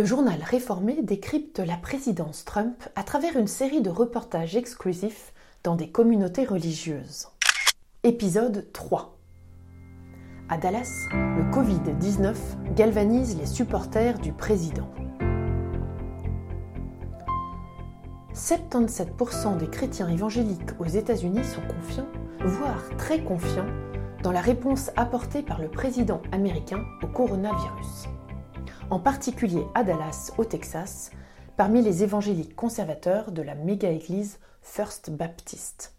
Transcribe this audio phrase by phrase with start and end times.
[0.00, 5.76] Le journal réformé décrypte la présidence Trump à travers une série de reportages exclusifs dans
[5.76, 7.28] des communautés religieuses.
[8.02, 9.18] Épisode 3
[10.48, 12.34] À Dallas, le Covid-19
[12.74, 14.88] galvanise les supporters du président.
[18.32, 22.08] 77% des chrétiens évangéliques aux États-Unis sont confiants,
[22.42, 23.68] voire très confiants,
[24.22, 28.08] dans la réponse apportée par le président américain au coronavirus.
[28.90, 31.10] En particulier à Dallas, au Texas,
[31.56, 35.94] parmi les évangéliques conservateurs de la méga-église First Baptist.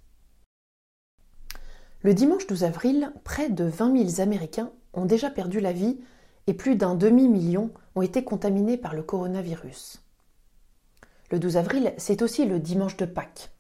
[2.04, 6.00] Le dimanche 12 avril, près de 20 000 Américains ont déjà perdu la vie
[6.48, 10.04] et plus d'un demi-million ont été contaminés par le coronavirus.
[11.30, 13.52] Le 12 avril, c'est aussi le dimanche de Pâques.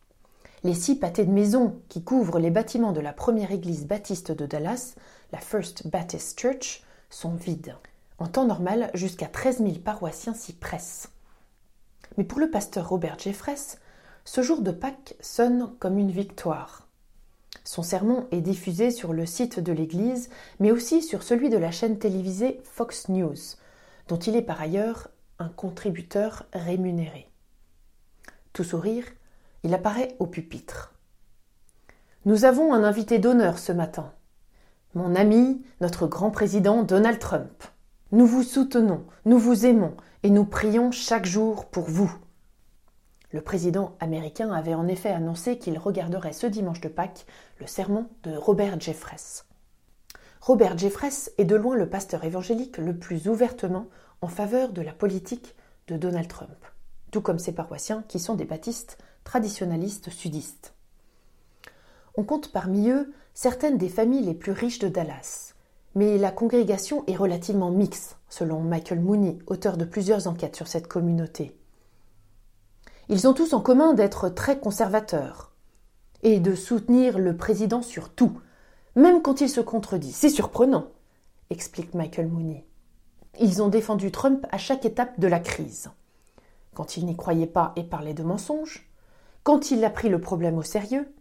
[0.63, 4.45] Les six pâtés de maison qui couvrent les bâtiments de la première église baptiste de
[4.45, 4.95] Dallas,
[5.31, 7.75] la First Baptist Church, sont vides.
[8.21, 11.09] En temps normal, jusqu'à 13 000 paroissiens s'y pressent.
[12.17, 13.79] Mais pour le pasteur Robert Jeffress,
[14.25, 16.87] ce jour de Pâques sonne comme une victoire.
[17.63, 21.71] Son sermon est diffusé sur le site de l'Église, mais aussi sur celui de la
[21.71, 23.33] chaîne télévisée Fox News,
[24.07, 25.07] dont il est par ailleurs
[25.39, 27.27] un contributeur rémunéré.
[28.53, 29.05] Tout sourire,
[29.63, 30.93] il apparaît au pupitre.
[32.25, 34.13] Nous avons un invité d'honneur ce matin.
[34.93, 37.63] Mon ami, notre grand président Donald Trump.
[38.11, 42.11] Nous vous soutenons, nous vous aimons et nous prions chaque jour pour vous.
[43.31, 47.25] Le président américain avait en effet annoncé qu'il regarderait ce dimanche de Pâques
[47.59, 49.45] le sermon de Robert Jeffress.
[50.41, 53.87] Robert Jeffress est de loin le pasteur évangélique le plus ouvertement
[54.21, 55.55] en faveur de la politique
[55.87, 56.57] de Donald Trump
[57.11, 60.73] tout comme ses paroissiens qui sont des baptistes traditionalistes sudistes.
[62.15, 65.50] On compte parmi eux certaines des familles les plus riches de Dallas,
[65.95, 70.87] mais la congrégation est relativement mixte, selon Michael Mooney, auteur de plusieurs enquêtes sur cette
[70.87, 71.55] communauté.
[73.09, 75.51] Ils ont tous en commun d'être très conservateurs
[76.23, 78.39] et de soutenir le président sur tout,
[78.95, 80.11] même quand il se contredit.
[80.11, 80.87] C'est surprenant,
[81.49, 82.65] explique Michael Mooney.
[83.39, 85.89] Ils ont défendu Trump à chaque étape de la crise
[86.73, 88.87] quand il n'y croyait pas et parlait de mensonges,
[89.43, 91.13] quand il a pris le problème au sérieux,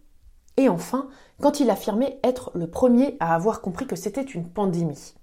[0.57, 5.15] et enfin quand il affirmait être le premier à avoir compris que c'était une pandémie.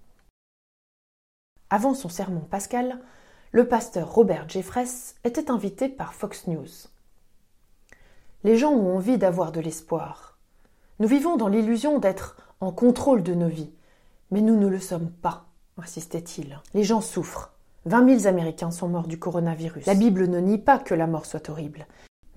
[1.71, 3.00] Avant son sermon pascal,
[3.53, 6.69] le pasteur Robert Jeffress était invité par Fox News.
[8.44, 10.39] Les gens ont envie d'avoir de l'espoir.
[10.99, 13.72] Nous vivons dans l'illusion d'être en contrôle de nos vies,
[14.31, 15.47] mais nous ne le sommes pas,
[15.77, 16.60] insistait-il.
[16.75, 17.53] Les gens souffrent,
[17.87, 19.87] 20 000 Américains sont morts du coronavirus.
[19.87, 21.87] La Bible ne nie pas que la mort soit horrible,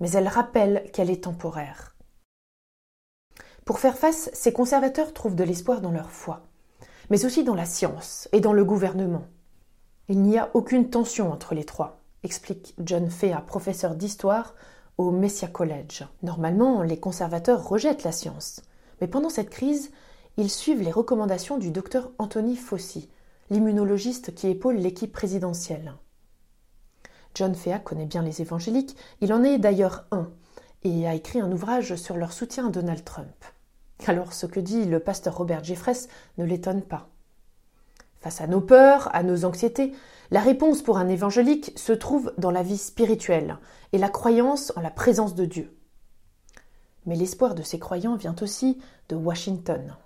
[0.00, 1.91] mais elle rappelle qu'elle est temporaire.
[3.64, 6.42] Pour faire face, ces conservateurs trouvent de l'espoir dans leur foi,
[7.10, 9.24] mais aussi dans la science et dans le gouvernement.
[10.08, 14.54] Il n'y a aucune tension entre les trois, explique John Fea, professeur d'histoire
[14.98, 16.04] au Messia College.
[16.22, 18.62] Normalement, les conservateurs rejettent la science,
[19.00, 19.90] mais pendant cette crise,
[20.36, 23.10] ils suivent les recommandations du docteur Anthony Fauci,
[23.50, 25.94] l'immunologiste qui épaule l'équipe présidentielle.
[27.34, 30.30] John Fea connaît bien les évangéliques, il en est d'ailleurs un,
[30.84, 33.44] et a écrit un ouvrage sur leur soutien à Donald Trump.
[34.06, 37.08] Alors ce que dit le pasteur Robert Jeffress ne l'étonne pas.
[38.20, 39.92] Face à nos peurs, à nos anxiétés,
[40.30, 43.58] la réponse pour un évangélique se trouve dans la vie spirituelle
[43.92, 45.76] et la croyance en la présence de Dieu.
[47.04, 49.96] Mais l'espoir de ces croyants vient aussi de Washington.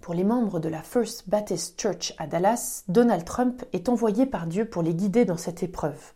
[0.00, 4.46] Pour les membres de la First Baptist Church à Dallas, Donald Trump est envoyé par
[4.46, 6.12] Dieu pour les guider dans cette épreuve.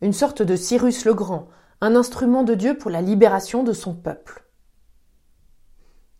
[0.00, 1.48] Une sorte de Cyrus le Grand,
[1.82, 4.44] un instrument de Dieu pour la libération de son peuple.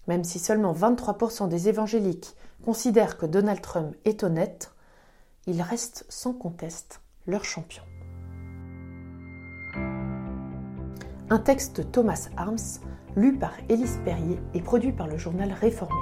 [0.08, 2.34] Même si seulement 23% des évangéliques
[2.64, 4.72] considèrent que Donald Trump est honnête,
[5.46, 7.84] il reste sans conteste leur champion.
[11.30, 12.80] Un texte de Thomas Arms,
[13.14, 15.94] lu par Élise Perrier et produit par le journal Réformé.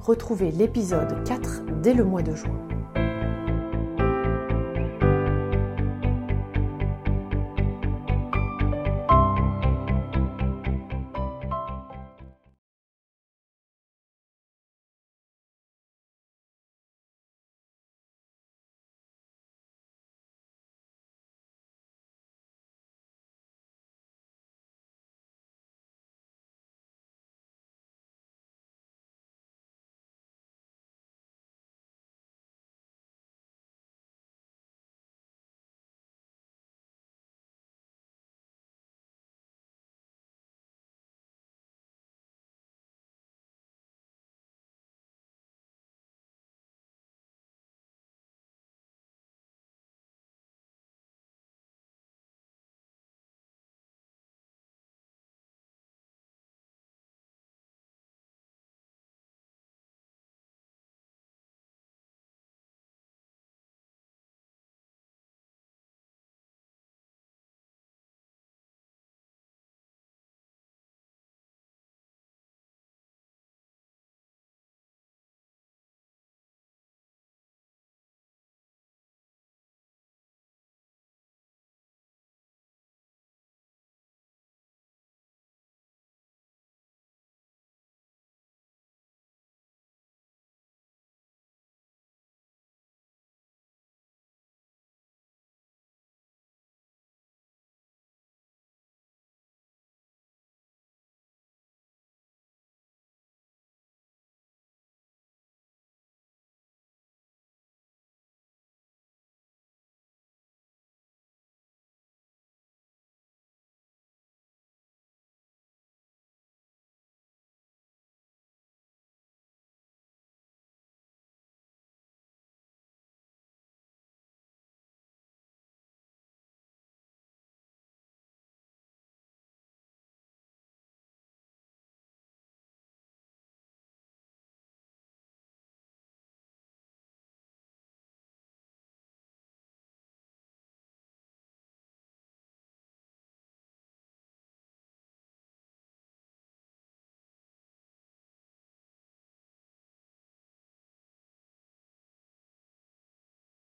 [0.00, 2.68] Retrouvez l'épisode 4 dès le mois de juin.